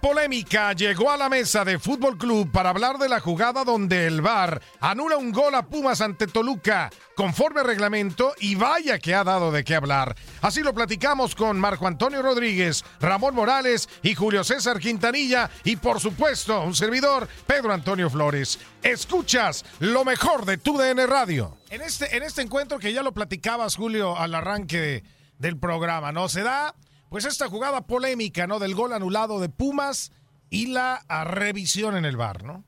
Polémica 0.00 0.72
llegó 0.72 1.10
a 1.10 1.16
la 1.16 1.28
mesa 1.28 1.64
de 1.64 1.78
Fútbol 1.78 2.16
Club 2.16 2.50
para 2.50 2.70
hablar 2.70 2.98
de 2.98 3.08
la 3.08 3.20
jugada 3.20 3.64
donde 3.64 4.06
el 4.06 4.20
VAR 4.20 4.60
anula 4.80 5.16
un 5.16 5.32
gol 5.32 5.54
a 5.54 5.66
Pumas 5.66 6.00
ante 6.00 6.26
Toluca 6.26 6.90
conforme 7.14 7.62
reglamento 7.62 8.32
y 8.38 8.54
vaya 8.54 8.98
que 8.98 9.14
ha 9.14 9.24
dado 9.24 9.50
de 9.50 9.64
qué 9.64 9.74
hablar. 9.74 10.14
Así 10.40 10.62
lo 10.62 10.72
platicamos 10.72 11.34
con 11.34 11.58
Marco 11.58 11.86
Antonio 11.86 12.22
Rodríguez, 12.22 12.84
Ramón 13.00 13.34
Morales 13.34 13.88
y 14.02 14.14
Julio 14.14 14.44
César 14.44 14.78
Quintanilla 14.78 15.50
y 15.64 15.76
por 15.76 16.00
supuesto 16.00 16.62
un 16.62 16.74
servidor, 16.74 17.28
Pedro 17.46 17.72
Antonio 17.72 18.08
Flores. 18.08 18.58
Escuchas 18.82 19.64
lo 19.80 20.04
mejor 20.04 20.44
de 20.44 20.58
tu 20.58 20.78
DN 20.78 21.06
Radio. 21.06 21.56
En 21.70 21.82
este, 21.82 22.16
en 22.16 22.22
este 22.22 22.42
encuentro 22.42 22.78
que 22.78 22.92
ya 22.92 23.02
lo 23.02 23.12
platicabas, 23.12 23.76
Julio, 23.76 24.16
al 24.16 24.34
arranque 24.34 25.02
del 25.38 25.58
programa, 25.58 26.12
¿no? 26.12 26.28
Se 26.28 26.42
da 26.42 26.74
pues 27.08 27.24
esta 27.24 27.48
jugada 27.48 27.86
polémica, 27.86 28.46
¿no? 28.46 28.58
Del 28.58 28.74
gol 28.74 28.92
anulado 28.92 29.40
de 29.40 29.48
Pumas 29.48 30.12
y 30.50 30.66
la 30.66 31.04
revisión 31.24 31.96
en 31.96 32.04
el 32.04 32.16
bar, 32.16 32.44
¿no? 32.44 32.64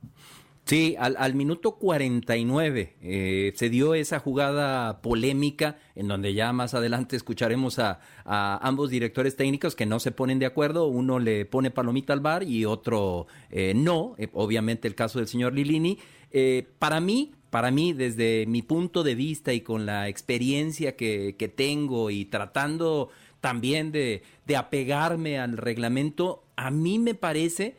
Sí, 0.71 0.95
al, 1.01 1.35
minuto 1.35 1.73
49 1.73 2.95
eh, 3.03 3.53
se 3.57 3.71
dio 3.71 3.95
esa 3.95 4.21
jugada 4.21 5.03
polémica 5.03 5.79
en 5.97 6.07
donde 6.07 6.33
ya 6.33 6.53
más 6.53 6.75
adelante 6.75 7.17
escucharemos 7.17 7.81
a, 7.81 7.99
ambos 8.25 8.89
directores 8.91 9.35
técnicos 9.35 9.75
que 9.75 9.85
no 9.85 9.99
se 9.99 10.13
ponen 10.13 10.39
de 10.39 10.47
acuerdo, 10.47 10.87
uno 10.87 11.19
le 11.19 11.45
pone 11.45 11.73
palomita 11.73 12.13
al 12.13 12.21
bar 12.21 12.45
y 12.45 12.67
otro 12.67 13.27
eh, 13.51 13.73
no, 13.75 14.15
eh, 14.17 14.29
obviamente 14.33 14.87
el 14.87 14.95
caso 14.95 15.19
del 15.19 15.27
señor 15.27 15.55
Lilini. 15.55 15.99
para 16.79 17.01
mí, 17.01 17.33
para 17.51 17.73
mí, 17.73 17.93
desde 17.93 18.45
mi 18.47 18.63
punto 18.63 19.03
de 19.03 19.17
vista 19.17 19.53
y 19.53 19.63
con 19.63 19.87
la 19.87 20.09
experiencia 20.09 20.95
que, 20.95 21.35
que 21.37 21.49
tengo 21.49 22.11
y 22.11 22.27
tratando 22.27 23.09
también 23.41 23.93
de, 23.93 24.23
de 24.47 24.57
apegarme 24.57 25.39
al 25.39 25.57
reglamento, 25.57 26.45
a 26.57 26.71
mí 26.71 26.99
me 26.99 27.15
parece 27.15 27.77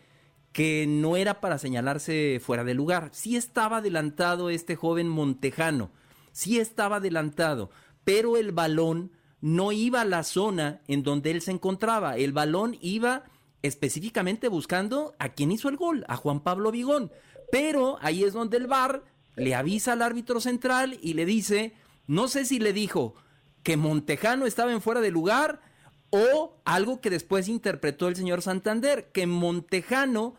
que 0.52 0.86
no 0.88 1.16
era 1.16 1.40
para 1.40 1.58
señalarse 1.58 2.42
fuera 2.44 2.64
de 2.64 2.74
lugar. 2.74 3.10
Sí 3.14 3.36
estaba 3.36 3.78
adelantado 3.78 4.50
este 4.50 4.76
joven 4.76 5.08
Montejano, 5.08 5.92
sí 6.32 6.60
estaba 6.60 6.98
adelantado, 6.98 7.70
pero 8.04 8.38
el 8.38 8.52
balón 8.52 9.12
no 9.42 9.72
iba 9.72 10.02
a 10.02 10.06
la 10.06 10.24
zona 10.24 10.82
en 10.88 11.04
donde 11.04 11.32
él 11.32 11.42
se 11.42 11.52
encontraba. 11.52 12.18
El 12.18 12.32
balón 12.32 12.78
iba 12.82 13.24
específicamente 13.64 14.48
buscando 14.48 15.14
a 15.20 15.30
quien 15.30 15.52
hizo 15.52 15.70
el 15.70 15.78
gol, 15.78 16.06
a 16.08 16.16
Juan 16.16 16.42
Pablo 16.42 16.72
Vigón. 16.72 17.12
Pero 17.52 17.98
ahí 18.02 18.24
es 18.24 18.34
donde 18.34 18.58
el 18.58 18.68
VAR 18.68 19.04
le 19.36 19.56
avisa 19.56 19.94
al 19.94 20.02
árbitro 20.02 20.40
central 20.40 20.98
y 21.02 21.14
le 21.14 21.26
dice, 21.26 21.74
no 22.08 22.28
sé 22.28 22.46
si 22.46 22.60
le 22.60 22.74
dijo, 22.74 23.16
que 23.64 23.78
Montejano 23.78 24.46
estaba 24.46 24.72
en 24.72 24.82
fuera 24.82 25.02
de 25.02 25.12
lugar 25.12 25.62
o 26.10 26.58
algo 26.66 27.02
que 27.02 27.10
después 27.10 27.48
interpretó 27.48 28.08
el 28.08 28.16
señor 28.16 28.42
Santander, 28.42 29.12
que 29.12 29.28
Montejano 29.28 30.36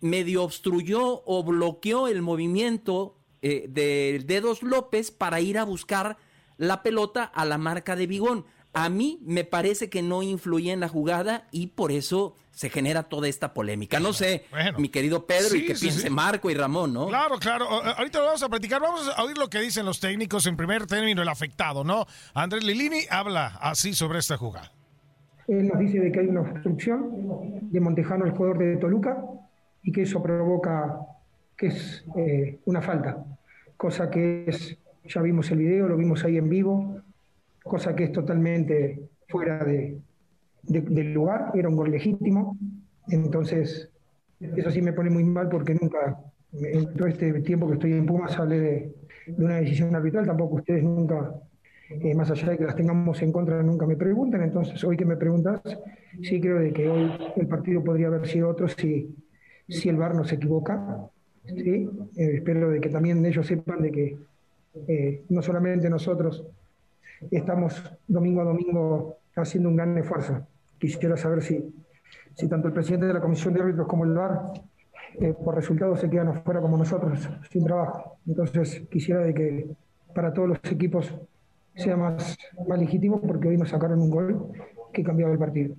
medio 0.00 0.42
obstruyó 0.42 1.22
o 1.26 1.44
bloqueó 1.44 2.08
el 2.08 2.22
movimiento 2.22 3.16
eh, 3.40 3.66
de 3.68 4.22
Dedos 4.26 4.62
López 4.62 5.10
para 5.10 5.40
ir 5.40 5.58
a 5.58 5.64
buscar 5.64 6.16
la 6.56 6.82
pelota 6.82 7.24
a 7.24 7.44
la 7.44 7.58
marca 7.58 7.96
de 7.96 8.06
Bigón. 8.06 8.46
A 8.74 8.88
mí 8.88 9.20
me 9.22 9.44
parece 9.44 9.90
que 9.90 10.02
no 10.02 10.22
influye 10.22 10.72
en 10.72 10.80
la 10.80 10.88
jugada 10.88 11.46
y 11.50 11.68
por 11.68 11.92
eso 11.92 12.36
se 12.52 12.70
genera 12.70 13.02
toda 13.02 13.28
esta 13.28 13.54
polémica. 13.54 14.00
No 14.00 14.12
sé, 14.12 14.44
mi 14.78 14.88
querido 14.88 15.26
Pedro, 15.26 15.56
y 15.56 15.66
que 15.66 15.74
piense 15.74 16.08
Marco 16.10 16.50
y 16.50 16.54
Ramón, 16.54 16.92
¿no? 16.92 17.08
Claro, 17.08 17.38
claro. 17.38 17.66
Ahorita 17.68 18.18
lo 18.18 18.26
vamos 18.26 18.42
a 18.42 18.48
platicar. 18.48 18.80
Vamos 18.80 19.10
a 19.14 19.22
oír 19.24 19.36
lo 19.36 19.48
que 19.48 19.60
dicen 19.60 19.84
los 19.84 20.00
técnicos 20.00 20.46
en 20.46 20.56
primer 20.56 20.86
término, 20.86 21.22
el 21.22 21.28
afectado, 21.28 21.84
¿no? 21.84 22.06
Andrés 22.34 22.64
Lilini 22.64 23.00
habla 23.10 23.58
así 23.60 23.94
sobre 23.94 24.18
esta 24.18 24.36
jugada. 24.36 24.72
Él 25.48 25.68
nos 25.68 25.78
dice 25.78 25.98
de 25.98 26.12
que 26.12 26.20
hay 26.20 26.26
una 26.28 26.42
obstrucción 26.42 27.70
de 27.70 27.80
Montejano, 27.80 28.24
el 28.24 28.30
jugador 28.32 28.58
de 28.58 28.76
Toluca, 28.76 29.22
y 29.82 29.92
que 29.92 30.02
eso 30.02 30.22
provoca 30.22 30.98
que 31.56 31.66
es 31.66 32.04
eh, 32.16 32.60
una 32.64 32.80
falta, 32.80 33.24
cosa 33.76 34.08
que 34.10 34.44
es, 34.46 34.78
ya 35.04 35.20
vimos 35.20 35.50
el 35.50 35.58
video, 35.58 35.88
lo 35.88 35.96
vimos 35.96 36.24
ahí 36.24 36.36
en 36.36 36.48
vivo, 36.48 37.01
cosa 37.64 37.94
que 37.94 38.04
es 38.04 38.12
totalmente 38.12 39.08
fuera 39.28 39.64
de, 39.64 39.98
del 40.62 41.12
lugar, 41.12 41.52
era 41.54 41.68
un 41.68 41.76
gol 41.76 41.90
legítimo, 41.90 42.56
entonces 43.08 43.90
eso 44.56 44.70
sí 44.70 44.82
me 44.82 44.92
pone 44.92 45.10
muy 45.10 45.24
mal 45.24 45.48
porque 45.48 45.74
nunca, 45.74 46.18
en 46.52 46.94
todo 46.94 47.06
este 47.06 47.32
tiempo 47.40 47.66
que 47.68 47.74
estoy 47.74 47.92
en 47.92 48.06
Pumas, 48.06 48.38
hablé 48.38 48.60
de, 48.60 48.94
una 49.38 49.56
decisión 49.56 49.94
arbitral, 49.94 50.26
tampoco 50.26 50.56
ustedes 50.56 50.82
nunca, 50.82 51.34
eh, 51.88 52.14
más 52.14 52.30
allá 52.30 52.50
de 52.50 52.58
que 52.58 52.64
las 52.64 52.76
tengamos 52.76 53.22
en 53.22 53.32
contra, 53.32 53.62
nunca 53.62 53.86
me 53.86 53.96
preguntan, 53.96 54.42
entonces 54.42 54.82
hoy 54.84 54.96
que 54.96 55.04
me 55.04 55.16
preguntas, 55.16 55.60
sí 56.22 56.40
creo 56.40 56.58
de 56.58 56.72
que 56.72 56.88
hoy 56.88 57.10
el 57.36 57.46
partido 57.46 57.82
podría 57.84 58.08
haber 58.08 58.26
sido 58.26 58.48
otro 58.48 58.68
si, 58.68 59.14
si 59.68 59.88
el 59.88 59.96
VAR 59.96 60.14
no 60.14 60.24
se 60.24 60.36
equivoca, 60.36 61.08
¿sí? 61.46 61.88
Eh, 62.16 62.36
espero 62.36 62.70
de 62.70 62.80
que 62.80 62.88
también 62.88 63.24
ellos 63.24 63.46
sepan 63.46 63.82
de 63.82 63.92
que 63.92 64.16
eh, 64.88 65.22
no 65.28 65.42
solamente 65.42 65.88
nosotros, 65.88 66.44
estamos 67.30 67.82
domingo 68.06 68.40
a 68.40 68.44
domingo 68.44 69.16
haciendo 69.36 69.68
un 69.68 69.76
gran 69.76 69.96
esfuerzo. 69.98 70.46
Quisiera 70.78 71.16
saber 71.16 71.42
si, 71.42 71.74
si 72.34 72.48
tanto 72.48 72.68
el 72.68 72.74
presidente 72.74 73.06
de 73.06 73.14
la 73.14 73.20
Comisión 73.20 73.54
de 73.54 73.60
Árbitros 73.60 73.86
como 73.86 74.04
el 74.04 74.12
VAR, 74.12 74.52
eh, 75.20 75.34
por 75.34 75.54
resultados, 75.54 76.00
se 76.00 76.08
quedan 76.08 76.28
afuera 76.28 76.60
como 76.60 76.76
nosotros, 76.76 77.28
sin 77.50 77.64
trabajo. 77.64 78.16
Entonces, 78.26 78.82
quisiera 78.90 79.20
de 79.20 79.34
que 79.34 79.66
para 80.14 80.32
todos 80.32 80.48
los 80.48 80.58
equipos 80.70 81.14
sea 81.74 81.96
más, 81.96 82.36
más 82.66 82.78
legítimo, 82.78 83.20
porque 83.20 83.48
hoy 83.48 83.56
nos 83.56 83.70
sacaron 83.70 84.00
un 84.00 84.10
gol 84.10 84.52
que 84.92 85.02
cambiaba 85.02 85.32
el 85.32 85.38
partido. 85.38 85.74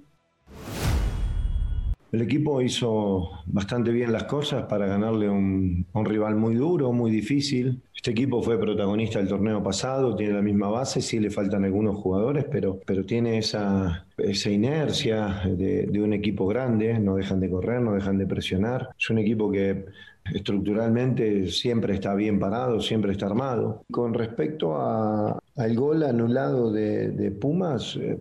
El 2.14 2.22
equipo 2.22 2.62
hizo 2.62 3.32
bastante 3.48 3.90
bien 3.90 4.12
las 4.12 4.26
cosas 4.26 4.66
para 4.66 4.86
ganarle 4.86 5.26
a 5.26 5.32
un, 5.32 5.84
rival 6.06 6.36
muy 6.36 6.54
duro, 6.54 6.92
muy 6.92 7.10
difícil. 7.10 7.82
Este 7.96 8.12
equipo 8.12 8.44
fue 8.44 8.60
protagonista 8.60 9.18
del 9.18 9.28
torneo 9.28 9.64
pasado, 9.64 10.16
tiene 10.16 10.34
la 10.34 10.44
misma 10.44 10.70
base, 10.70 11.02
sí 11.02 11.20
le 11.20 11.32
faltan 11.32 11.66
algunos 11.66 11.98
jugadores, 11.98 12.46
pero, 12.52 12.80
pero 12.86 13.04
tiene 13.04 13.40
esa, 13.40 14.06
esa 14.16 14.52
inercia 14.52 15.42
de, 15.58 15.90
un 16.00 16.14
equipo 16.14 16.46
grande, 16.46 17.00
no 17.00 17.16
dejan 17.16 17.40
de 17.40 17.50
correr, 17.50 17.82
no 17.82 17.94
dejan 17.94 18.20
de 18.20 18.28
presionar. 18.28 18.90
Es 18.96 19.10
un 19.10 19.18
equipo 19.18 19.52
que 19.52 19.86
estructuralmente 20.32 21.48
siempre 21.48 21.96
está 21.96 22.14
bien 22.14 22.38
parado, 22.38 22.80
siempre 22.80 23.14
está 23.14 23.26
armado. 23.26 23.86
Con 23.90 24.14
respecto 24.14 24.78
al 24.80 25.76
gol 25.76 26.04
anulado 26.04 26.72
de, 26.72 27.10
de 27.10 27.32
Pumas, 27.32 27.96
eh, 27.96 28.20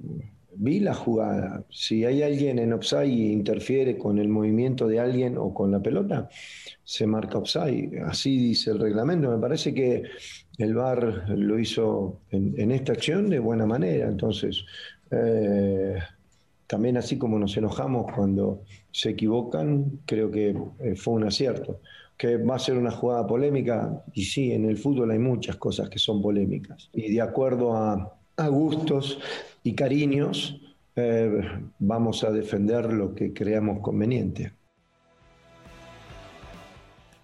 vi 0.62 0.78
la 0.78 0.94
jugada. 0.94 1.64
Si 1.70 2.04
hay 2.04 2.22
alguien 2.22 2.58
en 2.60 2.72
offside 2.72 3.08
y 3.08 3.32
interfiere 3.32 3.98
con 3.98 4.18
el 4.18 4.28
movimiento 4.28 4.86
de 4.86 5.00
alguien 5.00 5.36
o 5.36 5.52
con 5.52 5.72
la 5.72 5.80
pelota, 5.80 6.28
se 6.84 7.06
marca 7.06 7.38
offside. 7.38 8.00
Así 8.06 8.38
dice 8.38 8.70
el 8.70 8.78
reglamento. 8.78 9.28
Me 9.28 9.38
parece 9.38 9.74
que 9.74 10.04
el 10.58 10.74
VAR 10.74 11.28
lo 11.28 11.58
hizo 11.58 12.20
en, 12.30 12.70
esta 12.70 12.92
acción 12.92 13.28
de 13.28 13.40
buena 13.40 13.66
manera. 13.66 14.06
Entonces, 14.06 14.64
eh, 15.10 15.96
también 16.68 16.96
así 16.96 17.18
como 17.18 17.40
nos 17.40 17.56
enojamos 17.56 18.12
cuando 18.12 18.62
se 18.92 19.10
equivocan, 19.10 20.00
creo 20.06 20.30
que 20.30 20.56
eh, 20.78 20.94
fue 20.94 21.14
un 21.14 21.24
acierto. 21.24 21.80
Que 22.16 22.36
va 22.36 22.54
a 22.54 22.60
ser 22.60 22.78
una 22.78 22.92
jugada 22.92 23.26
polémica, 23.26 24.04
y 24.14 24.22
sí, 24.22 24.52
en 24.52 24.66
el 24.66 24.76
fútbol 24.76 25.10
hay 25.10 25.18
muchas 25.18 25.56
cosas 25.56 25.88
que 25.88 25.98
son 25.98 26.22
polémicas. 26.22 26.88
Y 26.92 27.12
de 27.12 27.20
acuerdo 27.20 27.74
a, 27.74 28.16
a 28.36 28.48
gustos 28.48 29.18
y 29.62 29.74
cariños, 29.74 30.60
eh, 30.96 31.30
vamos 31.78 32.24
a 32.24 32.30
defender 32.30 32.92
lo 32.92 33.14
que 33.14 33.32
creamos 33.32 33.80
conveniente. 33.80 34.52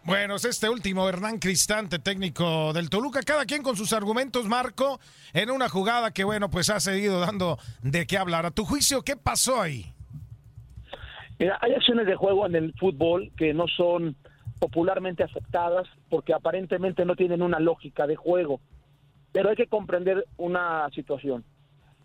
Bueno, 0.08 0.36
es 0.36 0.46
este 0.46 0.70
último 0.70 1.06
Hernán 1.06 1.38
Cristante, 1.38 1.98
técnico 1.98 2.72
del 2.72 2.88
Toluca, 2.88 3.20
cada 3.20 3.44
quien 3.44 3.62
con 3.62 3.76
sus 3.76 3.92
argumentos, 3.92 4.46
Marco, 4.46 4.98
en 5.34 5.50
una 5.50 5.68
jugada 5.68 6.12
que, 6.12 6.24
bueno, 6.24 6.48
pues 6.48 6.70
ha 6.70 6.80
seguido 6.80 7.20
dando 7.20 7.58
de 7.82 8.06
qué 8.06 8.16
hablar. 8.16 8.46
A 8.46 8.50
tu 8.50 8.64
juicio, 8.64 9.02
¿qué 9.02 9.16
pasó 9.16 9.60
ahí? 9.60 9.92
Mira, 11.38 11.58
hay 11.60 11.74
acciones 11.74 12.06
de 12.06 12.16
juego 12.16 12.46
en 12.46 12.54
el 12.56 12.72
fútbol 12.74 13.30
que 13.36 13.52
no 13.52 13.66
son 13.68 14.16
popularmente 14.58 15.24
aceptadas 15.24 15.86
porque 16.08 16.32
aparentemente 16.32 17.04
no 17.04 17.14
tienen 17.14 17.42
una 17.42 17.60
lógica 17.60 18.06
de 18.06 18.16
juego. 18.16 18.60
Pero 19.32 19.50
hay 19.50 19.56
que 19.56 19.66
comprender 19.66 20.24
una 20.36 20.88
situación. 20.90 21.44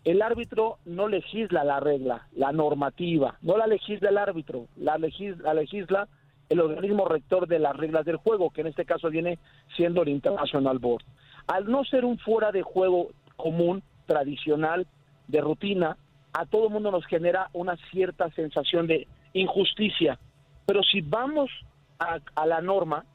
El 0.04 0.20
árbitro 0.20 0.78
no 0.84 1.08
legisla 1.08 1.64
la 1.64 1.80
regla, 1.80 2.28
la 2.32 2.52
normativa, 2.52 3.38
no 3.40 3.56
la 3.56 3.66
legisla 3.66 4.10
el 4.10 4.18
árbitro, 4.18 4.66
la 4.76 4.98
legisla, 4.98 5.54
legisla 5.54 6.08
el 6.50 6.60
organismo 6.60 7.06
rector 7.06 7.48
de 7.48 7.58
las 7.58 7.74
reglas 7.74 8.04
del 8.04 8.16
juego, 8.16 8.50
que 8.50 8.60
en 8.60 8.66
este 8.66 8.84
caso 8.84 9.08
viene 9.08 9.38
siendo 9.76 10.02
el 10.02 10.10
International 10.10 10.78
Board. 10.78 11.04
Al 11.46 11.70
no 11.70 11.84
ser 11.84 12.04
un 12.04 12.18
fuera 12.18 12.52
de 12.52 12.62
juego 12.62 13.12
común, 13.36 13.82
tradicional, 14.04 14.86
de 15.28 15.40
rutina, 15.40 15.96
a 16.34 16.44
todo 16.44 16.68
mundo 16.68 16.90
nos 16.90 17.06
genera 17.06 17.48
una 17.54 17.76
cierta 17.90 18.30
sensación 18.32 18.86
de 18.86 19.06
injusticia. 19.32 20.18
Pero 20.66 20.82
si 20.82 21.00
vamos 21.00 21.50
a, 21.98 22.18
a 22.34 22.46
la 22.46 22.60
norma, 22.60 23.06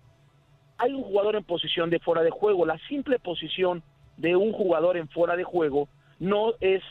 hay 0.80 0.94
un 0.94 1.04
jugador 1.04 1.36
en 1.36 1.44
posición 1.44 1.92
de 1.92 2.00
fuera 2.00 2.24
de 2.24 2.32
juego. 2.32 2.66
La 2.66 2.80
simple 2.88 3.20
posición 3.20 3.84
de 4.20 4.36
un 4.36 4.52
jugador 4.52 4.98
en 4.98 5.08
fuera 5.08 5.36
de 5.36 5.44
juego 5.44 5.88
no 6.20 6.54
es 6.60 6.84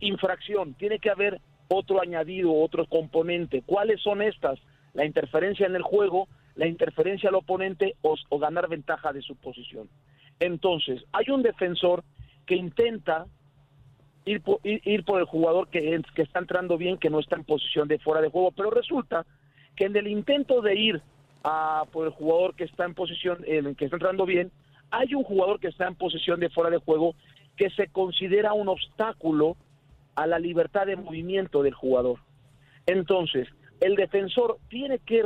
infracción, 0.00 0.74
tiene 0.74 0.98
que 0.98 1.10
haber 1.10 1.40
otro 1.68 2.00
añadido, 2.00 2.54
otro 2.54 2.86
componente. 2.86 3.62
¿Cuáles 3.66 4.00
son 4.00 4.22
estas? 4.22 4.58
La 4.94 5.04
interferencia 5.04 5.66
en 5.66 5.74
el 5.74 5.82
juego, 5.82 6.28
la 6.54 6.66
interferencia 6.66 7.30
al 7.30 7.34
oponente 7.34 7.96
o, 8.02 8.16
ganar 8.38 8.68
ventaja 8.68 9.12
de 9.12 9.22
su 9.22 9.36
posición. 9.36 9.88
Entonces, 10.38 11.04
hay 11.12 11.30
un 11.30 11.42
defensor 11.42 12.04
que 12.46 12.54
intenta 12.54 13.26
ir 14.24 14.40
por, 14.40 14.60
ir, 14.62 15.04
por 15.04 15.18
el 15.18 15.26
jugador 15.26 15.68
que, 15.68 16.00
que 16.14 16.22
está 16.22 16.38
entrando 16.38 16.78
bien, 16.78 16.98
que 16.98 17.10
no 17.10 17.18
está 17.18 17.36
en 17.36 17.44
posición 17.44 17.88
de 17.88 17.98
fuera 17.98 18.20
de 18.20 18.28
juego, 18.28 18.52
pero 18.52 18.70
resulta 18.70 19.26
que 19.74 19.86
en 19.86 19.96
el 19.96 20.06
intento 20.06 20.60
de 20.60 20.76
ir 20.76 21.02
a 21.42 21.84
por 21.90 22.06
el 22.06 22.12
jugador 22.12 22.54
que 22.54 22.64
está 22.64 22.84
en 22.84 22.94
posición, 22.94 23.38
en 23.46 23.74
que 23.74 23.86
está 23.86 23.96
entrando 23.96 24.26
bien, 24.26 24.52
hay 24.92 25.14
un 25.14 25.24
jugador 25.24 25.58
que 25.58 25.68
está 25.68 25.88
en 25.88 25.96
posición 25.96 26.38
de 26.38 26.50
fuera 26.50 26.70
de 26.70 26.76
juego 26.76 27.16
que 27.56 27.70
se 27.70 27.88
considera 27.88 28.52
un 28.52 28.68
obstáculo 28.68 29.56
a 30.14 30.26
la 30.26 30.38
libertad 30.38 30.86
de 30.86 30.96
movimiento 30.96 31.62
del 31.62 31.74
jugador. 31.74 32.18
Entonces, 32.86 33.48
el 33.80 33.96
defensor 33.96 34.58
tiene 34.68 34.98
que, 34.98 35.24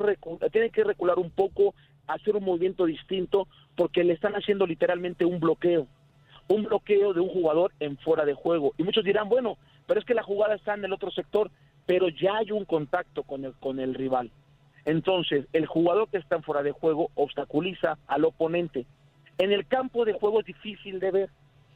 tiene 0.52 0.70
que 0.70 0.84
recular 0.84 1.18
un 1.18 1.30
poco, 1.30 1.74
hacer 2.06 2.36
un 2.36 2.44
movimiento 2.44 2.86
distinto, 2.86 3.48
porque 3.76 4.04
le 4.04 4.12
están 4.12 4.34
haciendo 4.34 4.66
literalmente 4.66 5.24
un 5.24 5.40
bloqueo, 5.40 5.88
un 6.48 6.62
bloqueo 6.62 7.12
de 7.12 7.20
un 7.20 7.28
jugador 7.28 7.72
en 7.80 7.98
fuera 7.98 8.24
de 8.24 8.34
juego. 8.34 8.72
Y 8.78 8.84
muchos 8.84 9.04
dirán, 9.04 9.28
bueno, 9.28 9.58
pero 9.86 9.98
es 9.98 10.06
que 10.06 10.14
la 10.14 10.22
jugada 10.22 10.54
está 10.54 10.74
en 10.74 10.84
el 10.84 10.92
otro 10.92 11.10
sector, 11.10 11.50
pero 11.86 12.08
ya 12.08 12.36
hay 12.36 12.52
un 12.52 12.64
contacto 12.64 13.24
con 13.24 13.44
el, 13.44 13.52
con 13.54 13.80
el 13.80 13.94
rival. 13.94 14.30
Entonces, 14.84 15.46
el 15.52 15.66
jugador 15.66 16.08
que 16.08 16.18
está 16.18 16.36
en 16.36 16.44
fuera 16.44 16.62
de 16.62 16.70
juego 16.70 17.10
obstaculiza 17.16 17.98
al 18.06 18.24
oponente. 18.24 18.86
En 19.38 19.52
el 19.52 19.66
campo 19.66 20.04
de 20.04 20.14
juego 20.14 20.40
es 20.40 20.46
difícil 20.46 20.98
de 21.00 21.10
ver, 21.10 21.30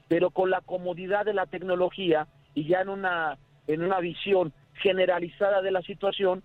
pero 0.08 0.30
con 0.30 0.50
la 0.50 0.60
comodidad 0.60 1.24
de 1.24 1.34
la 1.34 1.46
tecnología 1.46 2.26
y 2.54 2.66
ya 2.66 2.80
en 2.80 2.88
una, 2.88 3.38
en 3.66 3.82
una 3.82 4.00
visión 4.00 4.52
generalizada 4.74 5.62
de 5.62 5.70
la 5.70 5.82
situación, 5.82 6.42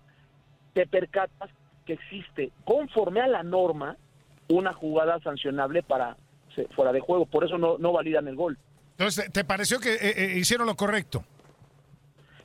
te 0.74 0.86
percatas 0.86 1.50
que 1.86 1.94
existe, 1.94 2.50
conforme 2.64 3.20
a 3.20 3.26
la 3.26 3.42
norma, 3.42 3.96
una 4.48 4.72
jugada 4.72 5.18
sancionable 5.20 5.82
para 5.82 6.16
fuera 6.74 6.92
de 6.92 7.00
juego. 7.00 7.26
Por 7.26 7.44
eso 7.44 7.58
no, 7.58 7.78
no 7.78 7.92
validan 7.92 8.28
el 8.28 8.36
gol. 8.36 8.58
Entonces, 8.92 9.30
¿te 9.32 9.44
pareció 9.44 9.78
que 9.78 9.94
eh, 9.94 10.14
eh, 10.16 10.38
hicieron 10.38 10.66
lo 10.66 10.74
correcto? 10.74 11.24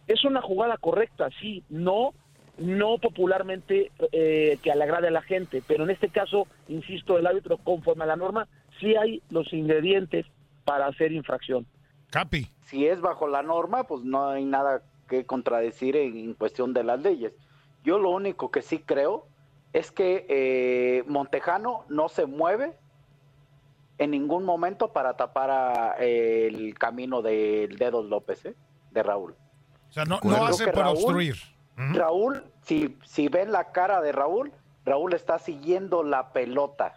Es 0.07 0.25
una 0.25 0.41
jugada 0.41 0.77
correcta, 0.77 1.29
sí, 1.39 1.63
no 1.69 2.13
no 2.57 2.97
popularmente 2.99 3.91
eh, 4.11 4.59
que 4.61 4.75
le 4.75 4.83
agrade 4.83 5.07
a 5.07 5.11
la 5.11 5.21
gente, 5.21 5.63
pero 5.67 5.83
en 5.83 5.89
este 5.89 6.09
caso, 6.09 6.47
insisto, 6.67 7.17
el 7.17 7.25
árbitro 7.25 7.57
conforme 7.57 8.03
a 8.03 8.07
la 8.07 8.15
norma, 8.15 8.47
sí 8.81 8.95
hay 8.95 9.21
los 9.29 9.53
ingredientes 9.53 10.25
para 10.65 10.87
hacer 10.87 11.11
infracción. 11.13 11.65
Capi. 12.09 12.49
Si 12.65 12.85
es 12.85 12.99
bajo 12.99 13.27
la 13.27 13.41
norma, 13.41 13.85
pues 13.85 14.03
no 14.03 14.27
hay 14.27 14.43
nada 14.43 14.83
que 15.07 15.25
contradecir 15.25 15.95
en, 15.95 16.33
cuestión 16.33 16.73
de 16.73 16.83
las 16.83 17.01
leyes. 17.01 17.33
Yo 17.83 17.99
lo 17.99 18.09
único 18.09 18.51
que 18.51 18.61
sí 18.61 18.79
creo 18.79 19.27
es 19.73 19.91
que 19.91 20.25
eh, 20.29 21.03
Montejano 21.07 21.85
no 21.89 22.09
se 22.09 22.25
mueve 22.25 22.73
en 23.97 24.11
ningún 24.11 24.43
momento 24.43 24.91
para 24.91 25.15
tapar 25.15 26.01
el 26.01 26.77
camino 26.77 27.21
del 27.21 27.77
Dedos 27.77 28.05
López, 28.05 28.45
¿eh? 28.45 28.55
de 28.91 29.03
Raúl. 29.03 29.35
O 29.89 29.93
sea, 29.93 30.05
no, 30.05 30.19
hace 30.45 30.67
para 30.71 30.89
obstruir. 30.89 31.35
Raúl, 31.75 32.43
si, 32.63 32.97
si 33.03 33.27
ven 33.27 33.51
la 33.51 33.71
cara 33.71 34.01
de 34.01 34.11
Raúl, 34.11 34.51
Raúl 34.85 35.13
está 35.13 35.39
siguiendo 35.39 36.03
la 36.03 36.31
pelota. 36.33 36.95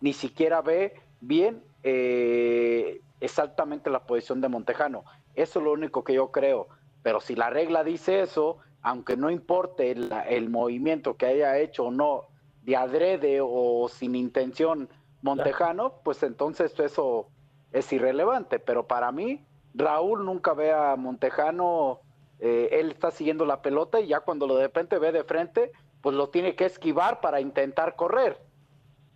Ni 0.00 0.12
siquiera 0.12 0.60
ve 0.62 0.94
bien 1.20 1.62
eh, 1.82 3.00
exactamente 3.20 3.90
la 3.90 4.04
posición 4.04 4.40
de 4.40 4.48
Montejano. 4.48 5.04
Eso 5.34 5.58
es 5.58 5.64
lo 5.64 5.72
único 5.72 6.04
que 6.04 6.14
yo 6.14 6.30
creo. 6.30 6.68
Pero 7.02 7.20
si 7.20 7.34
la 7.34 7.50
regla 7.50 7.84
dice 7.84 8.20
eso, 8.20 8.58
aunque 8.82 9.16
no 9.16 9.30
importe 9.30 9.90
el, 9.90 10.50
movimiento 10.50 11.16
que 11.16 11.26
haya 11.26 11.58
hecho 11.58 11.86
o 11.86 11.90
no, 11.90 12.26
de 12.62 12.76
adrede 12.76 13.40
o 13.42 13.88
sin 13.88 14.14
intención 14.14 14.88
Montejano, 15.22 15.94
pues 16.04 16.22
entonces 16.22 16.78
eso 16.78 17.28
es 17.72 17.92
irrelevante. 17.92 18.58
Pero 18.58 18.86
para 18.86 19.10
mí, 19.12 19.44
Raúl 19.74 20.24
nunca 20.24 20.54
ve 20.54 20.72
a 20.72 20.96
Montejano, 20.96 22.00
eh, 22.40 22.68
él 22.72 22.90
está 22.92 23.10
siguiendo 23.10 23.44
la 23.44 23.62
pelota 23.62 24.00
y 24.00 24.08
ya 24.08 24.20
cuando 24.20 24.46
lo 24.46 24.56
de 24.56 24.64
repente 24.64 24.98
ve 24.98 25.12
de 25.12 25.24
frente, 25.24 25.72
pues 26.00 26.14
lo 26.14 26.30
tiene 26.30 26.54
que 26.54 26.66
esquivar 26.66 27.20
para 27.20 27.40
intentar 27.40 27.96
correr. 27.96 28.38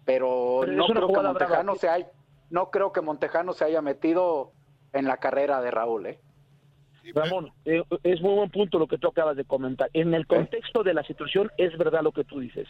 Pero, 0.04 0.64
no 0.66 0.86
creo 0.86 1.08
que 1.08 1.22
Montejano 1.22 1.74
se 1.76 1.88
haya 1.88 2.06
no 2.52 2.70
creo 2.70 2.92
que 2.92 3.00
Montejano 3.00 3.54
se 3.54 3.64
haya 3.64 3.80
metido 3.80 4.52
en 4.92 5.06
la 5.06 5.16
carrera 5.16 5.62
de 5.62 5.70
Raúl. 5.70 6.06
¿eh? 6.06 6.20
Ramón, 7.14 7.50
eh, 7.64 7.82
es 8.02 8.20
muy 8.20 8.34
buen 8.34 8.50
punto 8.50 8.78
lo 8.78 8.86
que 8.86 8.98
tú 8.98 9.08
acabas 9.08 9.36
de 9.36 9.44
comentar. 9.44 9.88
En 9.94 10.12
el 10.12 10.26
contexto 10.26 10.82
de 10.82 10.92
la 10.92 11.02
situación 11.02 11.50
es 11.56 11.76
verdad 11.78 12.02
lo 12.02 12.12
que 12.12 12.24
tú 12.24 12.40
dices, 12.40 12.68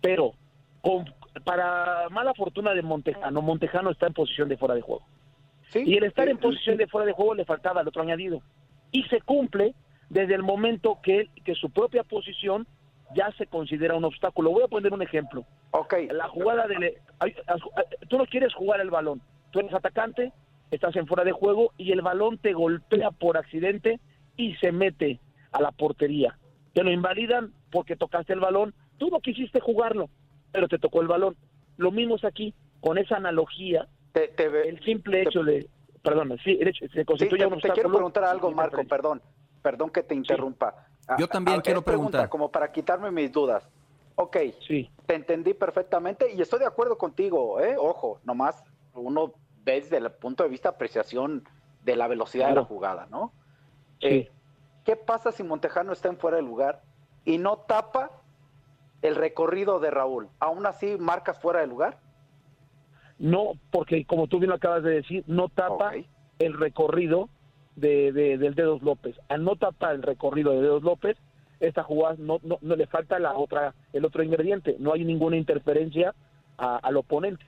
pero 0.00 0.32
para 1.44 2.08
mala 2.10 2.32
fortuna 2.34 2.72
de 2.72 2.82
Montejano, 2.82 3.42
Montejano 3.42 3.90
está 3.90 4.06
en 4.06 4.14
posición 4.14 4.48
de 4.48 4.56
fuera 4.56 4.74
de 4.74 4.80
juego. 4.80 5.04
y 5.74 5.96
el 5.96 6.04
estar 6.04 6.28
en 6.28 6.38
posición 6.38 6.78
de 6.78 6.86
fuera 6.86 7.06
de 7.06 7.12
juego 7.12 7.34
le 7.34 7.44
faltaba 7.44 7.82
el 7.82 7.88
otro 7.88 8.02
añadido. 8.02 8.40
Y 8.90 9.02
se 9.04 9.20
cumple 9.20 9.74
desde 10.08 10.34
el 10.34 10.42
momento 10.42 10.98
que, 11.02 11.28
que 11.44 11.54
su 11.54 11.70
propia 11.70 12.04
posición 12.04 12.66
ya 13.14 13.32
se 13.32 13.46
considera 13.46 13.94
un 13.94 14.04
obstáculo. 14.04 14.50
Voy 14.50 14.62
a 14.62 14.68
poner 14.68 14.92
un 14.92 15.02
ejemplo. 15.02 15.44
Ok. 15.70 15.94
La 16.10 16.28
jugada 16.28 16.66
de... 16.66 16.98
Tú 18.08 18.18
no 18.18 18.26
quieres 18.26 18.54
jugar 18.54 18.80
el 18.80 18.90
balón. 18.90 19.20
Tú 19.50 19.60
eres 19.60 19.72
atacante, 19.72 20.32
estás 20.70 20.96
en 20.96 21.06
fuera 21.06 21.24
de 21.24 21.32
juego 21.32 21.72
y 21.76 21.92
el 21.92 22.02
balón 22.02 22.38
te 22.38 22.52
golpea 22.52 23.10
por 23.10 23.36
accidente 23.36 24.00
y 24.36 24.54
se 24.56 24.72
mete 24.72 25.20
a 25.52 25.62
la 25.62 25.72
portería. 25.72 26.38
Te 26.72 26.82
lo 26.82 26.90
invalidan 26.90 27.52
porque 27.70 27.96
tocaste 27.96 28.32
el 28.32 28.40
balón. 28.40 28.74
Tú 28.98 29.10
no 29.10 29.20
quisiste 29.20 29.60
jugarlo, 29.60 30.10
pero 30.52 30.68
te 30.68 30.78
tocó 30.78 31.00
el 31.00 31.08
balón. 31.08 31.36
Lo 31.76 31.90
mismo 31.90 32.16
es 32.16 32.24
aquí, 32.24 32.54
con 32.80 32.98
esa 32.98 33.16
analogía. 33.16 33.88
el 34.14 34.84
simple 34.84 35.22
hecho 35.22 35.42
de... 35.42 35.68
Perdón, 36.02 36.36
sí, 36.44 36.58
se 36.92 37.04
constituye 37.06 37.46
te, 37.62 37.70
quiero 37.70 37.90
preguntar 37.90 38.24
algo, 38.24 38.52
Marco, 38.52 38.84
perdón. 38.84 39.22
Perdón 39.62 39.88
que 39.88 40.02
te 40.02 40.14
interrumpa. 40.14 40.86
Yo 41.18 41.28
también 41.28 41.60
quiero 41.60 41.82
preguntar. 41.82 42.28
Como 42.28 42.50
para 42.50 42.70
quitarme 42.72 43.10
mis 43.10 43.30
dudas. 43.32 43.68
Ok, 44.16 44.36
sí. 44.66 44.90
te 45.06 45.16
entendí 45.16 45.54
perfectamente 45.54 46.32
y 46.32 46.40
estoy 46.40 46.60
de 46.60 46.66
acuerdo 46.66 46.96
contigo, 46.96 47.60
¿eh? 47.60 47.74
Ojo, 47.76 48.20
nomás 48.22 48.62
uno 48.94 49.32
ve 49.64 49.80
desde 49.80 49.96
el 49.96 50.10
punto 50.12 50.44
de 50.44 50.50
vista 50.50 50.70
de 50.70 50.76
apreciación 50.76 51.48
de 51.82 51.96
la 51.96 52.06
velocidad 52.06 52.48
de 52.48 52.54
la 52.54 52.64
jugada, 52.64 53.06
¿no? 53.10 53.32
Sí. 54.00 54.06
Eh, 54.06 54.32
¿Qué 54.84 54.96
pasa 54.96 55.32
si 55.32 55.42
Montejano 55.42 55.92
está 55.92 56.08
en 56.08 56.18
fuera 56.18 56.36
de 56.36 56.42
lugar 56.42 56.82
y 57.24 57.38
no 57.38 57.56
tapa 57.56 58.10
el 59.02 59.16
recorrido 59.16 59.80
de 59.80 59.90
Raúl? 59.90 60.28
¿Aún 60.38 60.66
así 60.66 60.96
marcas 60.98 61.40
fuera 61.40 61.60
de 61.60 61.66
lugar? 61.66 61.98
No, 63.18 63.52
porque 63.70 64.04
como 64.04 64.26
tú 64.26 64.38
bien 64.38 64.50
lo 64.50 64.56
acabas 64.56 64.82
de 64.82 64.90
decir, 64.90 65.24
no 65.26 65.48
tapa 65.48 65.92
el 66.38 66.52
recorrido 66.58 67.28
de, 67.76 68.12
del 68.12 68.54
Dedos 68.54 68.82
López. 68.82 69.16
Al 69.28 69.44
no 69.44 69.56
tapar 69.56 69.94
el 69.94 70.02
recorrido 70.02 70.52
de 70.52 70.62
Dedos 70.62 70.82
López, 70.82 71.16
esta 71.60 71.82
jugada 71.82 72.16
no, 72.18 72.40
no, 72.42 72.58
le 72.76 72.86
falta 72.86 73.18
la 73.18 73.34
otra, 73.34 73.74
el 73.92 74.04
otro 74.04 74.22
ingrediente. 74.22 74.76
No 74.78 74.92
hay 74.92 75.04
ninguna 75.04 75.36
interferencia 75.36 76.14
al 76.56 76.96
oponente. 76.96 77.44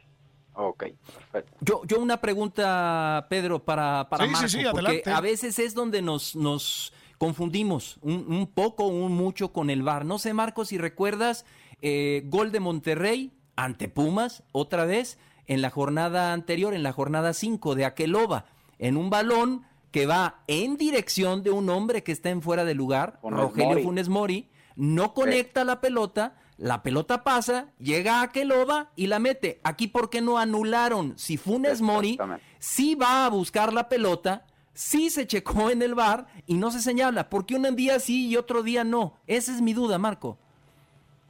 Ok, 0.54 0.85
perfecto. 1.04 1.56
Yo, 1.61 1.83
yo 1.87 2.00
una 2.00 2.16
pregunta, 2.18 3.26
Pedro, 3.28 3.59
para, 3.59 4.09
para 4.09 4.26
Marco, 4.26 4.49
porque 4.73 5.02
a 5.04 5.21
veces 5.21 5.59
es 5.59 5.75
donde 5.75 6.00
nos, 6.00 6.35
nos 6.35 6.95
confundimos 7.18 7.99
un, 8.00 8.25
un, 8.26 8.47
poco, 8.47 8.87
un 8.87 9.12
mucho 9.12 9.52
con 9.52 9.68
el 9.68 9.83
VAR. 9.83 10.06
No 10.06 10.18
sé, 10.18 10.33
Marco, 10.33 10.64
si 10.64 10.78
recuerdas, 10.78 11.45
eh, 11.83 12.23
gol 12.26 12.52
de 12.52 12.61
Monterrey 12.61 13.33
ante 13.54 13.88
Pumas, 13.88 14.45
otra 14.52 14.87
vez, 14.87 15.18
en 15.47 15.61
la 15.61 15.71
jornada 15.71 16.33
anterior, 16.33 16.75
en 16.75 16.83
la 16.83 16.92
jornada 16.92 17.33
5 17.33 17.75
de 17.75 17.85
Aqueloba, 17.85 18.47
en 18.78 18.97
un 18.97 19.11
balón 19.11 19.64
que 19.96 20.04
va 20.04 20.42
en 20.46 20.76
dirección 20.76 21.42
de 21.42 21.50
un 21.50 21.70
hombre 21.70 22.02
que 22.02 22.12
está 22.12 22.28
en 22.28 22.42
fuera 22.42 22.66
de 22.66 22.74
lugar, 22.74 23.18
Rogelio 23.22 23.82
Funes 23.82 24.10
Mori, 24.10 24.50
no 24.74 25.14
conecta 25.14 25.64
la 25.64 25.80
pelota, 25.80 26.36
la 26.58 26.82
pelota 26.82 27.24
pasa, 27.24 27.68
llega 27.78 28.20
a 28.20 28.30
Keloba 28.30 28.90
y 28.94 29.06
la 29.06 29.18
mete. 29.20 29.58
Aquí, 29.64 29.88
¿por 29.88 30.10
qué 30.10 30.20
no 30.20 30.36
anularon? 30.36 31.16
Si 31.16 31.38
Funes 31.38 31.80
Mori 31.80 32.18
sí 32.58 32.94
va 32.94 33.24
a 33.24 33.30
buscar 33.30 33.72
la 33.72 33.88
pelota, 33.88 34.44
sí 34.74 35.08
se 35.08 35.26
checó 35.26 35.70
en 35.70 35.80
el 35.80 35.94
bar 35.94 36.26
y 36.46 36.58
no 36.58 36.70
se 36.70 36.80
señala. 36.80 37.30
¿Por 37.30 37.46
qué 37.46 37.54
un 37.54 37.74
día 37.74 37.98
sí 37.98 38.28
y 38.28 38.36
otro 38.36 38.62
día 38.62 38.84
no? 38.84 39.14
Esa 39.26 39.54
es 39.54 39.62
mi 39.62 39.72
duda, 39.72 39.96
Marco. 39.96 40.36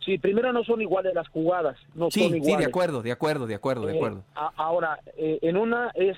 Sí, 0.05 0.19
primero 0.19 0.53
no 0.53 0.65
son 0.65 0.81
iguales 0.83 1.15
las 1.15 1.29
jugadas. 1.29 1.77
No 1.95 2.11
sí, 2.11 2.19
son 2.25 2.35
iguales. 2.35 2.47
sí, 2.57 2.57
de 2.57 2.65
acuerdo, 2.65 3.01
de 3.03 3.13
acuerdo, 3.13 3.47
de 3.47 3.55
acuerdo, 3.55 3.87
de 3.87 3.93
Eh, 3.93 3.97
acuerdo. 3.97 4.25
ahora, 4.57 4.99
eh, 5.17 5.39
en 5.43 5.57
una 5.57 5.93
es 5.95 6.17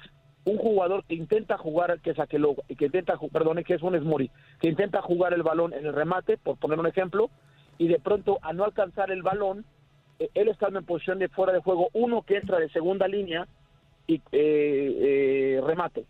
un 0.48 0.58
jugador 0.58 1.04
que 1.04 1.14
intenta 1.14 1.58
jugar, 1.58 2.00
que 2.00 2.10
es 2.10 2.18
Aqueloba, 2.18 2.62
que 2.66 2.86
intenta, 2.86 3.18
perdón, 3.32 3.62
que 3.64 3.74
es 3.74 3.82
un 3.82 4.02
Mori, 4.04 4.30
que 4.60 4.68
intenta 4.68 5.02
jugar 5.02 5.34
el 5.34 5.42
balón 5.42 5.72
en 5.72 5.86
el 5.86 5.92
remate, 5.92 6.38
por 6.38 6.56
poner 6.56 6.78
un 6.78 6.86
ejemplo, 6.86 7.30
y 7.76 7.88
de 7.88 7.98
pronto 7.98 8.38
a 8.42 8.52
no 8.52 8.64
alcanzar 8.64 9.10
el 9.10 9.22
balón, 9.22 9.64
eh, 10.18 10.30
él 10.34 10.48
está 10.48 10.68
en 10.68 10.84
posición 10.84 11.18
de 11.18 11.28
fuera 11.28 11.52
de 11.52 11.60
juego, 11.60 11.88
uno 11.92 12.22
que 12.22 12.36
entra 12.36 12.58
de 12.58 12.68
segunda 12.70 13.06
línea 13.06 13.46
y 14.06 14.16
eh, 14.16 14.20
eh, 14.32 15.60
remate, 15.64 16.06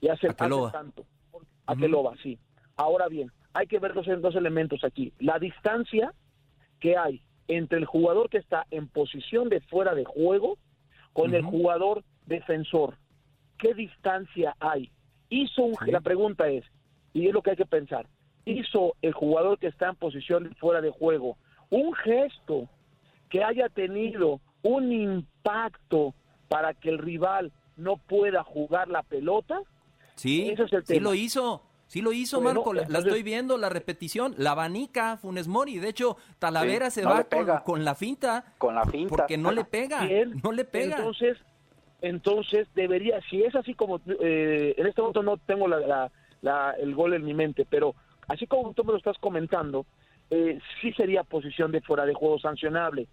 y 0.00 0.08
hace, 0.08 0.28
hace 0.28 0.36
tanto. 0.72 1.04
Aqueloba, 1.66 2.14
sí. 2.22 2.38
Ahora 2.76 3.08
bien, 3.08 3.30
hay 3.52 3.66
que 3.66 3.78
ver 3.78 3.92
dos, 3.92 4.06
dos 4.20 4.34
elementos 4.34 4.84
aquí. 4.84 5.12
La 5.18 5.38
distancia 5.38 6.12
que 6.80 6.96
hay 6.96 7.22
entre 7.46 7.78
el 7.78 7.84
jugador 7.84 8.30
que 8.30 8.38
está 8.38 8.66
en 8.70 8.88
posición 8.88 9.48
de 9.48 9.60
fuera 9.60 9.94
de 9.94 10.04
juego 10.04 10.56
con 11.12 11.34
el 11.34 11.42
jugador 11.42 12.02
defensor. 12.26 12.96
¿Qué 13.58 13.74
distancia 13.74 14.56
hay? 14.60 14.90
Hizo 15.28 15.62
un, 15.62 15.74
La 15.86 16.00
pregunta 16.00 16.48
es, 16.48 16.64
y 17.12 17.26
es 17.26 17.32
lo 17.32 17.42
que 17.42 17.50
hay 17.50 17.56
que 17.56 17.66
pensar, 17.66 18.06
¿hizo 18.44 18.94
el 19.02 19.12
jugador 19.12 19.58
que 19.58 19.68
está 19.68 19.88
en 19.88 19.96
posición 19.96 20.44
de 20.44 20.54
fuera 20.56 20.80
de 20.80 20.90
juego 20.90 21.36
un 21.70 21.94
gesto 21.94 22.68
que 23.30 23.42
haya 23.42 23.68
tenido 23.68 24.40
un 24.62 24.92
impacto 24.92 26.14
para 26.48 26.74
que 26.74 26.90
el 26.90 26.98
rival 26.98 27.50
no 27.76 27.96
pueda 27.96 28.44
jugar 28.44 28.88
la 28.88 29.02
pelota? 29.02 29.60
Sí, 30.16 30.50
ese 30.50 30.64
es 30.64 30.72
el 30.72 30.86
sí 30.86 31.00
lo 31.00 31.14
hizo. 31.14 31.62
Sí 31.92 32.00
lo 32.00 32.14
hizo, 32.14 32.40
Bueno, 32.40 32.60
Marco. 32.60 32.72
La, 32.72 33.00
estoy 33.00 33.22
viendo, 33.22 33.58
la 33.58 33.68
repetición. 33.68 34.34
La 34.38 34.52
abanica 34.52 35.18
Funes 35.18 35.46
Mori. 35.46 35.78
De 35.78 35.90
hecho, 35.90 36.16
Talavera 36.38 36.88
Sí, 36.88 37.00
se 37.00 37.02
no 37.02 37.10
va 37.10 37.24
con, 37.62 37.84
la 37.84 37.94
finta. 37.94 38.54
Con 38.56 38.74
la 38.74 38.86
finta. 38.86 39.10
Porque 39.10 39.36
no 39.36 39.50
le 39.50 39.66
pega. 39.66 40.06
Bien, 40.06 40.40
No 40.42 40.52
le 40.52 40.64
pega. 40.64 40.96
Entonces, 40.96 41.36
entonces 42.02 42.66
debería, 42.74 43.20
si 43.30 43.42
es 43.44 43.54
así 43.54 43.74
como, 43.74 44.00
eh, 44.20 44.74
en 44.76 44.86
este 44.86 45.00
momento 45.00 45.22
no 45.22 45.36
tengo 45.36 45.68
la, 45.68 46.10
el 46.78 46.94
gol 46.96 47.14
en 47.14 47.24
mi 47.24 47.32
mente, 47.32 47.64
pero 47.64 47.94
así 48.26 48.46
como 48.48 48.74
tú 48.74 48.82
me 48.82 48.90
lo 48.90 48.98
estás 48.98 49.16
comentando, 49.18 49.86
eh, 50.28 50.58
sí 50.80 50.92
sería 50.94 51.22
posición 51.22 51.70
de 51.70 51.80
fuera 51.80 52.04
de 52.04 52.14
juego 52.14 52.40
sancionable. 52.40 53.06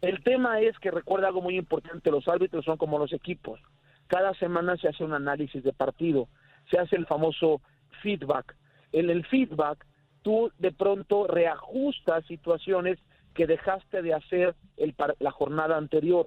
El 0.00 0.24
tema 0.24 0.60
es 0.60 0.76
que 0.80 0.90
recuerda 0.90 1.28
algo 1.28 1.40
muy 1.40 1.56
importante, 1.56 2.10
los 2.10 2.26
árbitros 2.26 2.64
son 2.64 2.76
como 2.76 2.98
los 2.98 3.12
equipos. 3.12 3.60
Cada 4.08 4.34
semana 4.34 4.76
se 4.76 4.88
hace 4.88 5.04
un 5.04 5.14
análisis 5.14 5.62
de 5.62 5.72
partido, 5.72 6.28
se 6.68 6.80
hace 6.80 6.96
el 6.96 7.06
famoso 7.06 7.60
feedback. 8.02 8.56
En 8.90 9.08
el 9.08 9.24
feedback, 9.24 9.86
tú 10.22 10.50
de 10.58 10.72
pronto 10.72 11.28
reajustas 11.28 12.26
situaciones 12.26 12.98
que 13.34 13.46
dejaste 13.46 14.02
de 14.02 14.14
hacer 14.14 14.56
el, 14.76 14.96
la 15.20 15.30
jornada 15.30 15.76
anterior 15.76 16.26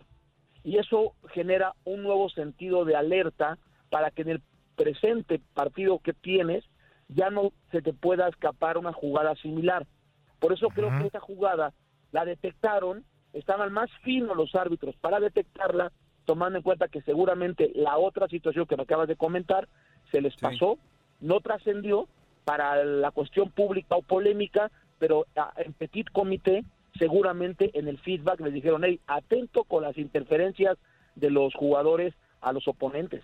y 0.66 0.80
eso 0.80 1.14
genera 1.30 1.76
un 1.86 2.02
nuevo 2.02 2.28
sentido 2.30 2.86
de 2.86 2.96
alerta 2.96 3.60
para 3.92 4.10
que 4.10 4.24
en 4.24 4.30
el 4.30 4.42
presente 4.76 5.40
partido 5.54 6.00
que 6.00 6.12
tienes 6.12 6.66
ya 7.08 7.30
no 7.30 7.52
se 7.72 7.84
te 7.84 7.94
pueda 7.94 8.28
escapar 8.28 8.80
una 8.80 8.92
jugada 8.92 9.36
similar. 9.36 9.86
Por 10.40 10.54
eso 10.54 10.70
creo 10.70 10.90
que 10.98 11.06
esa 11.06 11.20
jugada 11.20 11.72
la 12.12 12.26
detectaron, 12.26 13.06
estaban 13.34 13.72
más 13.72 13.92
finos 14.02 14.36
los 14.36 14.56
árbitros 14.56 14.96
para 14.96 15.20
detectarla, 15.20 15.92
tomando 16.26 16.58
en 16.58 16.64
cuenta 16.64 16.88
que 16.88 17.04
seguramente 17.04 17.72
la 17.76 18.00
otra 18.00 18.28
situación 18.28 18.66
que 18.66 18.76
me 18.76 18.84
acabas 18.84 19.08
de 19.08 19.16
comentar 19.16 19.70
se 20.12 20.20
les 20.20 20.36
pasó, 20.36 20.80
no 21.22 21.42
trascendió 21.42 22.08
para 22.44 22.84
la 22.84 23.12
cuestión 23.12 23.52
pública 23.52 23.96
o 23.98 24.02
polémica, 24.02 24.72
pero 24.98 25.28
en 25.58 25.74
petit 25.74 26.10
comité 26.12 26.64
seguramente 26.98 27.72
en 27.78 27.88
el 27.88 27.98
feedback 28.00 28.40
les 28.42 28.54
dijeron, 28.54 28.84
hey, 28.84 29.00
atento 29.08 29.64
con 29.64 29.84
las 29.84 29.98
interferencias 29.98 30.78
de 31.16 31.30
los 31.30 31.54
jugadores 31.54 32.14
a 32.42 32.54
los 32.54 32.68
oponentes. 32.68 33.24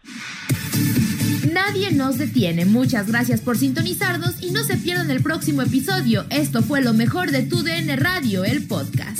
Nadie 1.52 1.92
nos 1.92 2.18
detiene. 2.18 2.66
Muchas 2.66 3.08
gracias 3.08 3.42
por 3.42 3.58
sintonizarnos 3.58 4.42
y 4.42 4.52
no 4.52 4.64
se 4.64 4.78
pierdan 4.78 5.10
el 5.10 5.24
próximo 5.24 5.62
episodio. 5.62 6.26
Esto 6.30 6.62
fue 6.62 6.82
lo 6.82 6.94
mejor 6.94 7.32
de 7.32 7.44
tu 7.44 7.64
DN 7.64 7.96
Radio, 7.96 8.44
el 8.44 8.68
podcast. 8.68 9.20